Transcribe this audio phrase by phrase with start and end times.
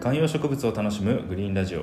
[0.00, 1.80] 観葉植物を楽しむグリーンラジオ。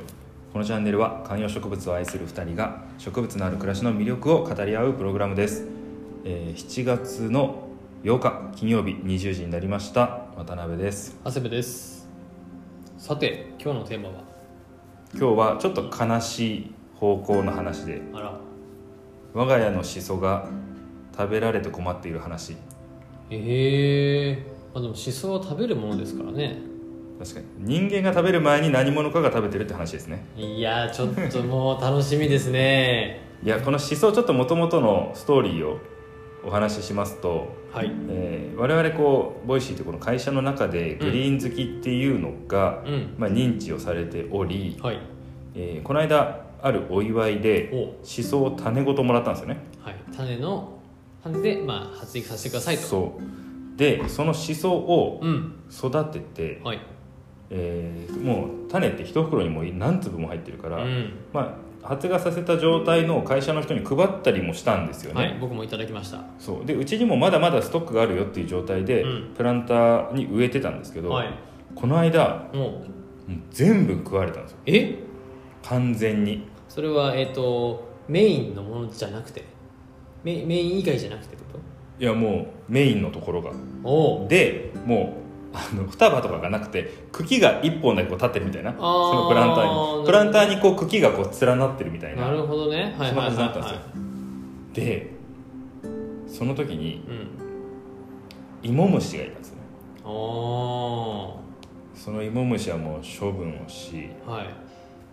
[0.52, 5.68] このチャンネルは観葉植物を愛する2人が植物のある暮らしの魅力を語り合うプログラムです、
[6.26, 7.68] えー7月の
[8.04, 10.26] 8日金曜日20時になりました。
[10.36, 11.16] 渡辺です。
[11.26, 12.08] 長谷部です。
[12.98, 14.24] さて今日のテーマは？
[15.14, 18.34] 今日はちょっと悲しい方向の話であら。
[19.36, 20.48] 我が家のシソが
[21.16, 22.58] 食べられて困っている話。
[23.30, 26.58] ええまあでもシソは食べるものですからね
[27.20, 27.46] 確かに。
[27.60, 30.26] 人間が食べる前に何者かが食べてるって話ですね。
[30.36, 33.22] いやーちょっともう楽しみですね。
[33.44, 35.78] いやこのシソちょっともともとのストーリーを
[36.44, 37.92] お話ししますとはい。
[38.10, 43.16] えー我々こう Voicy というこの会社の中でグリーン好きっていうのが、うん。
[43.18, 45.00] まあ、認知をされており、はい。
[45.56, 47.70] えーこの間あるお祝いで
[48.02, 48.04] お。
[48.06, 49.58] シソを種ごともらったんですよね。
[49.82, 49.96] はい。
[50.16, 50.74] 種の
[51.24, 52.84] 種でまあ発育させてくださいと。
[52.84, 53.78] そう。
[53.78, 55.54] でそのシソをうん。
[55.72, 56.80] 育てて、はい
[57.50, 61.14] えーもう種って一袋にもう何粒も入ってるから、うん。
[61.32, 66.24] まあ、発芽させた状態の会社の人に配ったりもしたんですよね、はい僕もいただきました。
[66.40, 66.66] そう。
[66.66, 69.34] でうちにもまだまだストックがあるよっていう状態で、うん。
[69.36, 71.34] プランターに植えてたんですけど、はい。
[71.76, 72.98] この間もう。
[73.52, 74.58] 全部食われたんですよ。
[74.68, 75.00] え？
[75.64, 76.48] 完全に。
[76.70, 79.44] それはえっ、とメインのものじゃなくて？
[80.24, 81.60] メメイン以外じゃなくてってこ
[82.00, 83.52] いやもうメインのところが。
[84.30, 85.27] でもう
[85.58, 88.72] あの双葉とかがなくて茎が1本だけこう立ってるみたいな。
[88.72, 88.82] ーそ
[89.16, 90.06] のプランターに。
[90.06, 92.28] プランターにこう茎がこう連なってるみたいな。
[92.28, 92.96] なるほどね。
[92.98, 93.36] はいそんなはいはい。
[93.36, 93.78] 感じだったんですよ。
[93.78, 95.12] はいで
[96.28, 97.28] その時にうん。
[98.70, 99.62] 芋虫がいたんですよね。
[100.06, 101.40] お
[101.96, 104.48] その芋虫はもう処分をしーはい。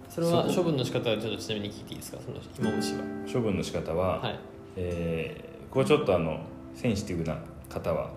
[0.09, 2.19] それはそ処分の仕方はちょっとちなみに聞いていいですか？
[2.25, 2.39] その
[2.71, 3.01] 芋虫は。
[3.33, 4.39] 処分の仕方は、はい。
[4.77, 6.39] えーここちょっとあの
[6.77, 7.37] センシティブな
[7.75, 8.11] 方は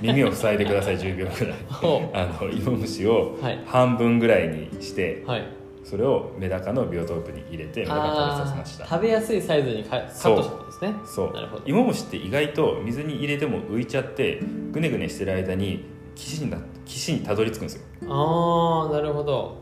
[0.00, 1.54] 耳を塞いでください 10秒ぐらい。
[1.70, 3.60] ほあの芋虫をはい。
[3.66, 5.44] 半分ぐらいにしてはい。
[5.84, 8.86] それをメダカのビオトープに入れてメダカ食べさせました。
[8.86, 10.06] 食べやすいサイズにカカッ
[10.36, 10.94] トしたんですね。
[11.04, 11.32] そう。
[11.34, 11.62] なるほど。
[11.66, 14.40] 芋虫って意外と水に入れても浮いちゃって
[14.72, 16.56] ぐねぐねしてる間に岸にな
[16.86, 17.82] 岸にたどり着くんですよ。
[18.08, 19.56] ああなるほど。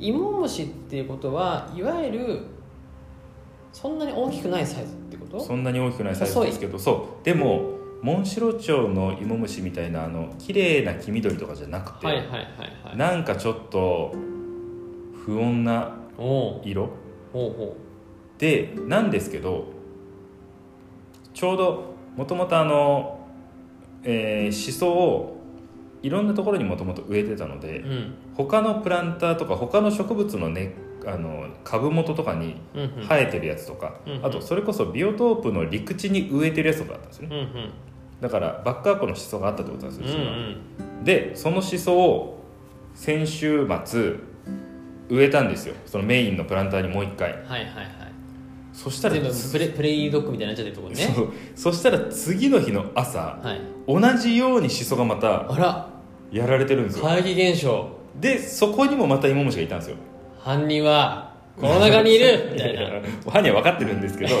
[0.00, 2.40] 芋虫っていうことはいわゆる
[3.72, 5.38] そんなに大きくないサイズってこと？
[5.40, 7.24] そんなに大きくないサイズですけどそう。
[7.24, 12.40] でもモンシロチョウの芋虫みたいなあの綺麗な黄緑とかじゃなくて、はいはいはい
[12.84, 12.96] はい。
[12.96, 14.14] なんかちょっと
[15.24, 16.90] 不穏なおお色？
[18.38, 19.66] でなんですけど
[21.34, 23.18] ちょうどもともとあの、
[24.04, 25.40] えー、シソを
[26.02, 28.14] いろんなところにもともと植えてたので、ううん。
[28.36, 30.72] 他のプランターとか他の植物の根
[31.08, 32.60] あの株元とかに
[33.08, 34.26] 生えてるやつとか、うんうん。
[34.26, 37.36] あとそれこそビオトープの陸地に植えてるやつとかあったんですよね。
[37.36, 37.70] うんうん。
[38.20, 40.26] だからバックアップのシソがあったってことなんですよ、うん
[40.98, 41.04] うん。
[41.04, 42.44] でそのシソを
[42.94, 44.16] 先週末
[45.08, 45.74] 植えたんですよ。
[45.86, 47.32] そのメインのプランターにもう一回。
[47.32, 47.66] はいはいはい。
[48.74, 51.02] そしたらプレプレイドッグみたいになっちゃってるところね。
[51.14, 51.32] そう。
[51.54, 53.60] そしたら次の日の朝はい。
[53.86, 55.88] 同じようにシソがまたあら。
[56.30, 57.04] やられてるんですよ。
[57.04, 57.96] 怪奇現象。
[58.20, 59.96] でそこにもまた芋虫がいたんですよ
[60.40, 62.80] 犯人はこの中にいる みたいな。
[63.30, 64.36] 犯人は分かってるんですけど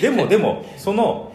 [0.00, 0.10] で。
[0.10, 1.32] もでもその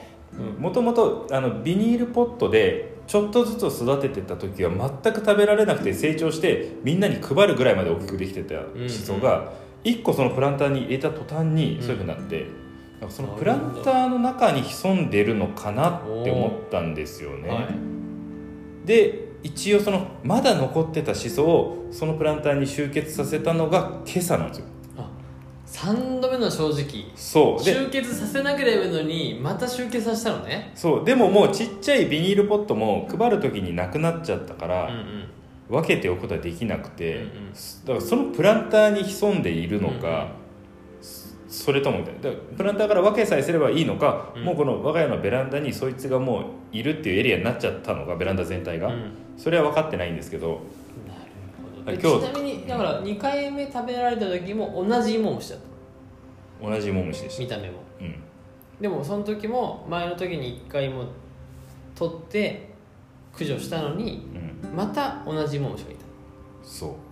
[0.59, 1.27] もともと
[1.63, 8.55] ビニールポットでちょっとずつ育ててた時は全く食べられなくて成長してみんなに配るぐらいまで大きくできてた
[8.87, 9.51] シソが
[9.83, 12.45] 1個そのプランターに入れた途端にそういうふうになって、
[12.99, 17.49] なんかそのプランターの中に潜んでるのかなって思ったんですよね。
[17.49, 17.65] はい。
[18.85, 24.65] で一応そのまだ残ってたシソをそのプランターに集結させたのが今朝なんですよ。
[24.97, 25.09] あ
[25.65, 27.05] 3度目の正直。
[27.15, 27.63] そう。
[27.63, 30.71] で集結させなければいいのにまた集結させたのね。
[30.75, 31.05] そう。
[31.05, 35.25] でももうちっちゃいビニールポットも配る時になくなっちゃったから、うんうん。
[35.69, 37.29] 分けておくことはできなくて、うんうん。
[37.53, 40.48] だからそのプランターに潜んでいるのか、そ
[41.49, 42.21] それともみたいな。
[42.21, 44.43] だからプランターから分けさえすればいいのか、うん。
[44.43, 49.11] もうこの我が家のベランダにそいつがもういるっていうエリアになっちゃったのかベランダ全体が、うん。
[49.35, 50.47] それは分かってないんですけど。
[50.47, 50.61] なる
[51.85, 51.91] ほど。
[51.91, 55.59] で今日ちなみにだから2回目食べられた時も同じ芋虫だっ
[56.61, 57.79] た同じ芋虫でし見た目も。
[57.97, 58.15] た、うん、
[58.79, 61.05] でもその時も前の時に1回も
[61.95, 62.69] 取って
[63.33, 64.29] 駆除したのに
[64.63, 64.75] うん。
[64.75, 66.01] また同じ芋虫がいた。
[66.63, 67.08] そう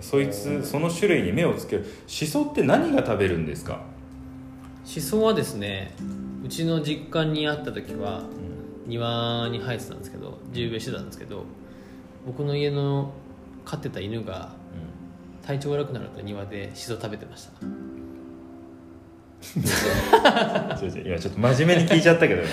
[0.00, 1.86] そいつその種類に目をつける。
[2.06, 3.80] シソって何が食べるんですか、
[4.84, 5.94] シソはですね
[6.44, 8.22] うちの実家にあった時はう
[8.88, 11.44] ん庭に生えてたんですけど地植えしてたんですけど
[12.24, 13.12] 僕の家の
[13.64, 14.52] 飼ってた犬が
[15.44, 17.52] 体調悪くなると庭でシソ食べてました。
[21.04, 22.48] 今ちょっと真面目に聞いちゃったけどね。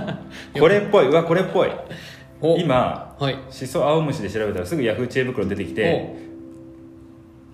[0.58, 1.08] これっぽい。
[1.08, 1.70] うわこれっぽい。
[2.40, 3.38] お今はい。
[3.50, 6.14] しそ青虫で調べたらすぐヤフー知恵袋出てきて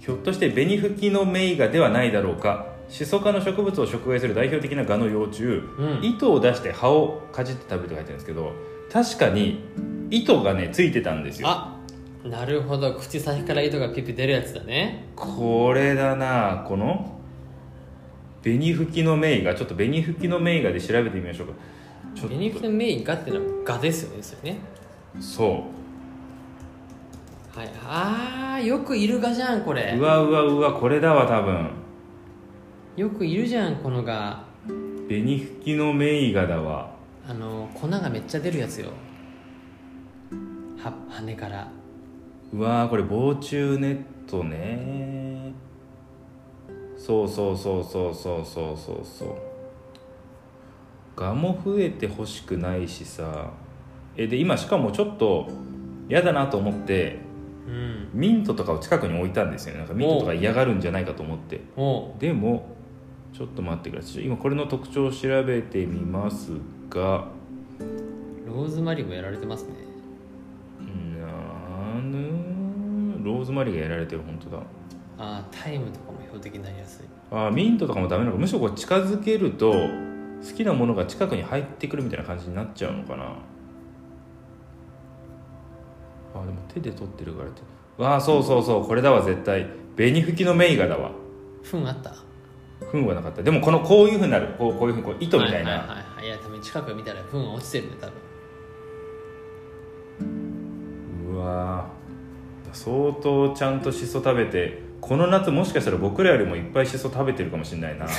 [0.05, 2.67] ひょっとして紅吹きの名画ではないだろうか。
[2.91, 6.05] シソ科の植物を食害する代表的な蛾の幼虫、うん。
[6.05, 8.53] 糸を出して葉をかじって食べて書いてあるんですけど
[8.93, 9.65] 確かに
[10.11, 11.49] 糸がねついてたんですよ。
[11.49, 11.79] あ
[12.23, 12.95] なるほど。
[12.95, 15.07] 口先から糸がピュピュ出るやつだね。
[15.17, 16.65] これだな。
[16.69, 17.19] この
[18.43, 21.55] 紅吹きの名画ちょっと紅吹きの名画で調べてみましょうか。
[22.15, 24.59] ちょっベニフィのメインガっていうのはガですよねそれね。
[25.17, 25.65] とそ
[27.55, 27.71] はい。
[27.87, 29.95] あーよくいるガじゃんこうれ。
[29.97, 31.71] うわうわうわこれだわ多分。
[32.97, 34.45] よくいるじゃんこのガ
[35.09, 36.91] 紅吹きの名画だわ。
[37.29, 38.91] あの粉がめっちゃ出るやつよ。
[40.79, 41.69] は羽から。
[42.53, 45.53] うわーこれ防虫ネットね。
[46.97, 48.99] そうそうそうそうそうそうそう。
[49.05, 49.29] そう
[51.17, 53.51] 蛾も増えてほしくないしさ。
[54.17, 55.49] えで今しかもちょっと
[56.09, 57.19] 嫌だなと思って
[57.67, 58.09] うん。
[58.13, 59.81] ミントとかを近くに置いたんですよね。
[59.81, 61.61] なんかミントとか嫌がるんじゃないかと思って。
[61.77, 62.75] おでも
[63.33, 64.25] ちょっと待ってください。
[64.25, 66.53] 今これの特徴を調べてみます
[66.91, 67.27] が。
[68.47, 69.71] ローズマリーもやられてますね。
[71.19, 74.63] なぬローズマリーがやられてる本当だ。
[75.19, 77.07] あータイムとかも標的になりやすい。
[77.31, 78.41] あーミントとかもダメなのか。
[78.41, 83.33] むしろこう近づけると好きなものが近くに入ってくるみたいな感じになっちゃうのかな
[86.45, 87.63] でも手で取ってるからって。
[87.97, 89.67] わあそうそうそうこれだわ絶対。
[89.97, 91.11] 紅吹きのメイガだわ。
[91.63, 92.15] 糞あった？
[92.93, 93.43] 糞はなかった。
[93.43, 94.49] でもこのこういうふうになる。
[94.59, 96.27] こうこういうふうにこう糸みたいな、はいはいはいはい。
[96.27, 98.15] いや多分近く見たら糞が落ちてるね多分。
[101.35, 108.07] うわー相当ちゃんとシソ食べてこの夏もしかしたら僕らよりもいっぱいシソ食べてるかもしれないな。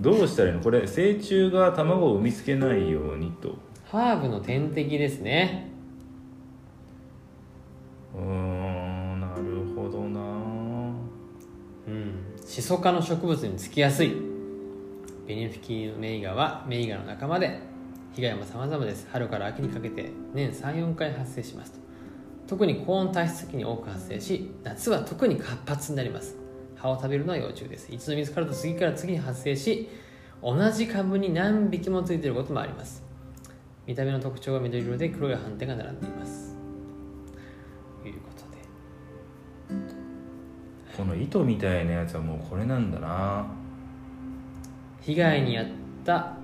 [0.00, 0.62] どうしたらいいの？
[0.62, 3.54] これ成虫が卵を産みつけないようにと
[3.92, 5.68] ハーブの天敵ですね。
[8.14, 10.18] うーんなるほどな。
[11.86, 12.14] うん。
[12.42, 14.16] シソ科の植物につきやすい。
[15.26, 17.60] ベニフィキのメイガはメイガの仲間で
[18.14, 19.06] 被害も様々です。
[19.12, 21.78] 春から秋にかけて年34回発生しますと。
[22.46, 26.34] 特に高温多湿期に多く発生し夏は特に活発になります。
[26.76, 27.92] 葉を食べるのは幼虫です。
[27.92, 29.90] 一度見つかると次から次に発生し
[30.40, 33.11] 同じ株に何匹もついていることもあります
[33.86, 36.54] 見た目の特徴は緑色で黒い斑点が並んでいます。
[38.00, 38.62] ということで。
[40.96, 43.46] この糸みたいなやつはもうこれなんだな。
[45.00, 45.70] 被害に遭っ
[46.04, 46.36] た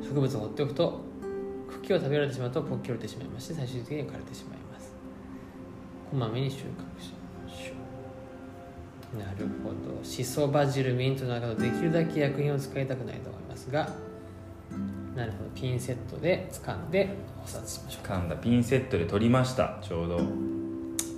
[0.00, 1.00] 植物を放っておくと
[1.82, 4.94] 茎を食べられてしまうとポッキ折れてしまいまして最終的に枯れてしまいます。
[6.08, 7.12] こまめに収穫し
[7.44, 7.74] ましょ
[9.16, 9.18] う。
[9.18, 10.04] なるほど。
[10.04, 13.88] シソバジルミントなどできるだけ薬品を使いたくないと思いますが
[15.18, 15.50] なるほど。
[15.50, 17.08] ピンセットで掴んで
[17.44, 19.78] お札しましょ噛んだピンセットで取りました。
[19.82, 20.16] ちょうど。
[20.16, 20.20] う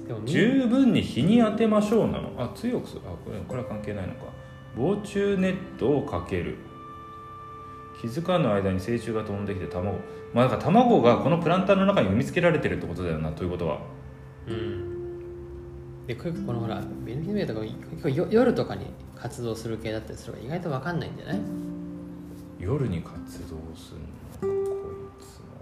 [0.08, 2.31] でも十分に日に当てましょうなの。
[2.38, 3.02] あ強くする。
[3.05, 4.20] あこれこれは関係ないのか。
[4.75, 6.56] 防虫ネットをかける。
[8.00, 9.99] 気づかぬ間に成虫が飛んできて卵。
[10.32, 13.81] まあだから卵がこのプランターの中に産みつけられてるってことだよなということは。
[14.49, 16.06] うん。
[16.06, 21.41] でこれこのほらベルギーメイとか結構よ夜とかに活動する系だったりするから意外と分かんないんじゃない？
[22.60, 23.14] 夜に活
[23.48, 23.94] 動す
[24.42, 24.64] るの？
[24.64, 24.76] かこ
[25.18, 25.54] いつマ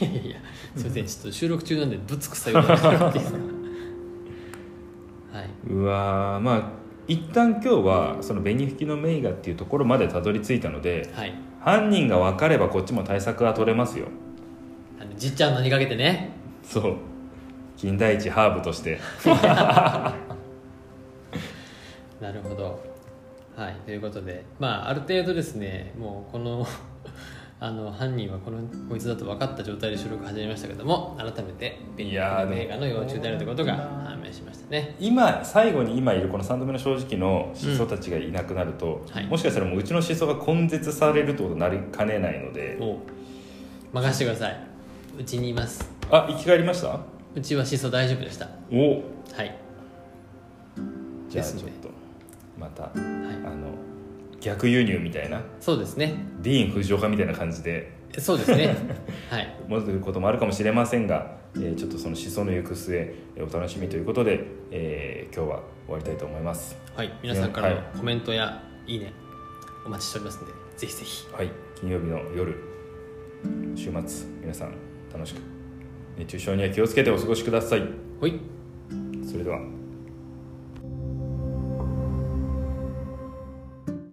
[0.00, 0.12] ジで。
[0.12, 0.36] いやいや。
[0.76, 3.24] すいませんちょっと収録中なんでぶつくさようになってるっていう
[5.32, 5.50] はい。
[5.68, 6.62] うわーまあ
[7.06, 11.34] 一旦今日はその紅吹きの名画っていうところまでたどり着いたのではい。
[11.60, 14.06] 犯人が分かればこっちも対策は取れますよ。
[15.00, 16.30] あのじっちゃんのにかけてね。
[16.64, 16.96] そう。
[17.76, 18.98] 金田一ハーブとして。
[22.20, 22.91] なるほど
[23.56, 26.66] はいということでまあある程度ですねもうこの
[27.60, 34.96] あの犯人はこのこいつだと分かった状態で収録始めましたけども改めてベニーでも映画の幼虫であるということが判明しましたね。
[34.98, 39.26] 今最後に今いるこの3度目の正直のシソたちがいなくなると、はい。
[39.26, 42.76] もしかしたらもううちのシソが根絶されるってことになりかねないので。
[42.80, 42.98] お
[43.92, 44.56] 任せてください。
[45.20, 45.88] うちにいます。
[46.10, 46.98] あ生き返りました？
[47.36, 48.48] うちはシソ大丈夫でした。
[48.72, 48.76] お。
[49.36, 49.54] はい。
[51.28, 51.88] じゃあちょっと
[52.58, 53.41] また、はい
[54.42, 55.40] 逆輸入みたいな？
[55.60, 56.14] そうですね。
[56.42, 57.92] ディーン・フジオカみたいな感じで。
[58.18, 58.76] そうですね。
[59.30, 59.54] はい。
[59.68, 66.76] 戻ることもあるかもしれませんが、えーちょっとその思想の行く末えーお楽しみということで、えー今日は終わりたいと思います。
[66.94, 67.12] はい。
[67.22, 67.84] 皆さんからのはい。
[67.98, 69.12] コメントやいいね
[69.86, 71.26] お待ちしておりますのでぜひぜひ。
[71.32, 71.50] はい。
[71.80, 72.54] 金曜日の夜
[73.76, 74.74] 週末皆さん
[75.12, 75.38] 楽しく
[76.18, 77.82] 熱中症には気をつけてお過ごしください。
[78.20, 78.38] ほい。
[79.24, 79.58] それでは